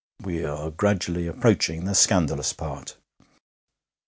(We 0.23 0.43
are 0.43 0.71
gradually 0.71 1.27
approaching 1.27 1.85
the 1.85 1.93
scandalous 1.93 2.53
part.) 2.53 2.97